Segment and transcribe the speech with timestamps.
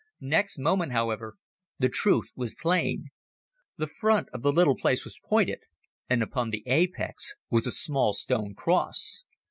[0.19, 1.35] Next moment, however,
[1.77, 3.11] the truth was plain.
[3.77, 5.65] The front of the little place was pointed,
[6.09, 9.25] and upon the apex was a small stone cross.